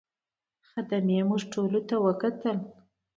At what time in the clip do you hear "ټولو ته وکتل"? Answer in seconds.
1.53-2.57